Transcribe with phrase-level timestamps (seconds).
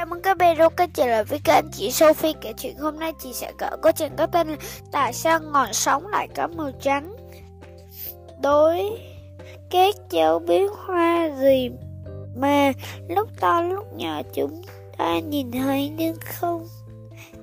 [0.00, 2.98] Chào mừng các bé đã quay trở lại với kênh chị Sophie kể chuyện hôm
[2.98, 4.56] nay chị sẽ kể câu chuyện có tên là
[4.92, 7.16] Tại sao ngọn sóng lại có màu trắng?
[8.42, 8.98] Đối
[9.70, 11.70] các cháu biết hoa gì
[12.36, 12.72] mà
[13.08, 14.62] lúc to lúc nhỏ chúng
[14.98, 16.66] ta nhìn thấy nhưng không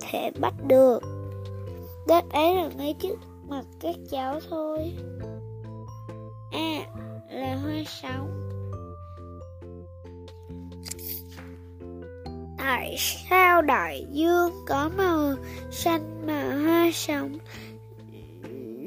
[0.00, 1.00] thể bắt được?
[2.08, 4.92] Đáp án là ngay trước mặt các cháu thôi.
[6.52, 6.80] À
[7.30, 8.37] là hoa sóng.
[12.68, 15.34] Tại sao đại dương có màu
[15.70, 17.38] xanh mà hoa sống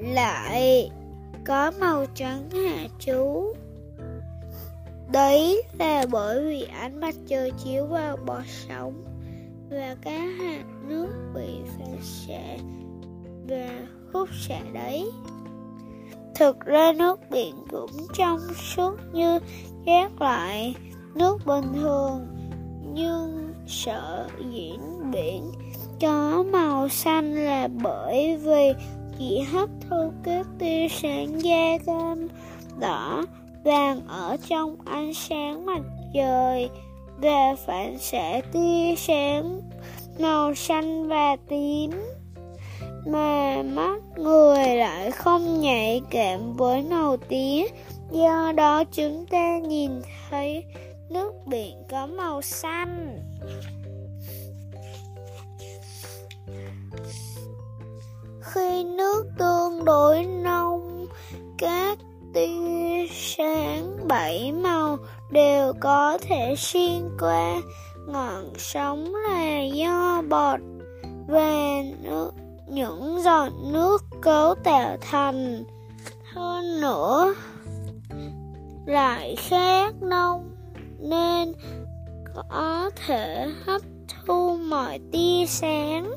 [0.04, 0.92] lại
[1.46, 3.54] có màu trắng hả chú?
[5.12, 9.04] Đấy là bởi vì ánh mặt trời chiếu vào bọt sóng
[9.70, 12.58] và các hạt nước bị phản xạ
[13.48, 13.70] và
[14.14, 15.12] hút xạ đấy.
[16.36, 18.40] Thực ra nước biển cũng trong
[18.76, 19.40] suốt như
[19.86, 20.76] các loại
[21.16, 22.28] nước bình thường,
[22.94, 25.52] nhưng sợ diễn biển.
[26.02, 28.74] Có màu xanh là bởi vì
[29.20, 32.28] chỉ hấp thu các tia sáng da cam
[32.80, 33.26] đỏ
[33.64, 35.82] vàng ở trong ánh sáng mặt
[36.14, 36.70] trời
[37.18, 39.62] và phản xạ tia sáng
[40.20, 41.92] màu xanh và tím.
[43.06, 47.68] Mà mắt người lại không nhạy cảm với màu tím,
[48.12, 49.92] do đó chúng ta nhìn
[50.30, 50.64] thấy
[51.12, 53.20] nước biển có màu xanh.
[58.42, 61.06] Khi nước tương đối nông
[61.58, 61.98] các
[62.34, 64.98] tia sáng bảy màu
[65.32, 67.62] đều có thể xuyên qua.
[68.08, 70.60] Ngọn sóng là do bọt
[71.28, 72.32] và nước,
[72.68, 75.64] những giọt nước cấu tạo thành.
[76.34, 77.34] Hơn nữa
[78.86, 80.51] lại khác nông
[81.02, 81.54] nên
[82.34, 83.82] có thể hấp
[84.26, 86.12] thu mọi tia sáng.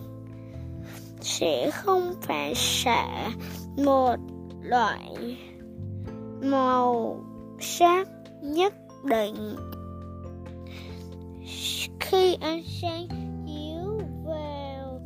[1.21, 3.31] Sẽ không phản xạ
[3.77, 4.17] một
[4.63, 5.37] loại
[6.43, 7.21] màu
[7.61, 8.09] sắc
[8.43, 8.75] nhất
[9.05, 9.57] định.
[12.01, 13.07] Khi ánh sáng
[13.47, 15.01] chiếu vào,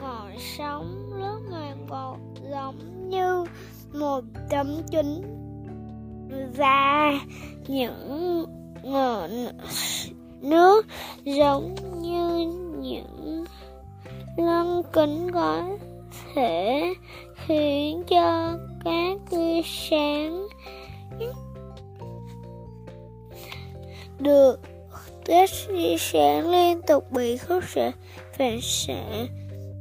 [0.00, 2.18] ngọn sóng lớp màng bọt
[2.50, 3.44] giống như
[3.92, 5.22] một tấm kính
[6.56, 7.12] và
[7.68, 8.46] những
[8.82, 9.30] ngọn
[10.40, 10.86] nước
[11.24, 13.44] giống như những
[14.36, 15.78] lăng kính có
[16.34, 16.94] thể
[17.34, 20.46] khiến cho các tia sáng
[24.18, 24.60] được
[25.24, 27.92] các tia sáng liên tục bị khúc xạ
[28.38, 29.26] phản xạ.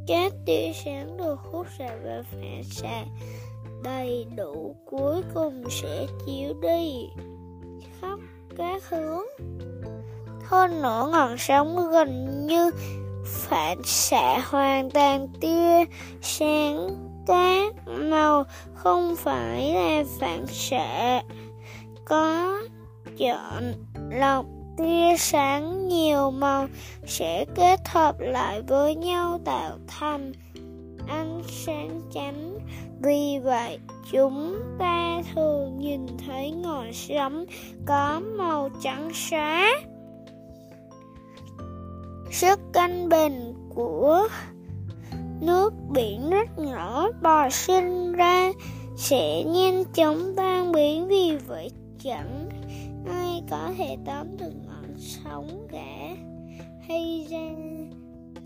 [0.08, 3.06] Các tia sáng được khúc xạ và phản xạ
[3.84, 7.10] đầy đủ cuối cùng sẽ chiếu đi
[8.02, 8.20] khắp
[8.58, 9.26] các hướng.
[10.46, 12.72] Hơn nữa ngọn sóng gần như
[13.26, 15.86] phản xạ hoàn toàn tia
[16.22, 16.90] sáng
[17.28, 21.22] các màu, không phải là phản xạ.
[22.06, 22.58] Có
[23.18, 23.74] chọn
[24.12, 24.46] lọc
[24.78, 26.68] tia sáng nhiều màu
[27.06, 30.32] sẽ kết hợp lại với nhau tạo thành
[31.08, 32.58] ánh sáng chánh
[33.04, 33.80] vì vậy,
[34.12, 37.46] chúng ta thường nhìn thấy ngọn sóng
[37.86, 39.82] có màu trắng xóa.
[42.32, 44.28] Sức canh bình của
[45.42, 48.52] nước biển rất nhỏ, bò sinh ra
[48.98, 51.08] sẽ nhanh chóng tan biến.
[51.08, 51.72] Vì vậy,
[52.04, 52.50] chẳng
[53.08, 56.16] ai có thể tóm được ngọn sóng cả.
[56.88, 57.50] Hay ra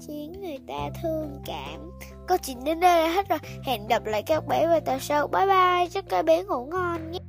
[0.08, 1.92] khiến người ta thương cảm.
[2.28, 3.40] Câu chuyện đến đây là hết rồi.
[3.64, 5.28] Hẹn gặp lại các bé vào tuần sau.
[5.28, 5.88] Bye bye.
[5.92, 7.20] Chúc các bé ngủ ngon nhé.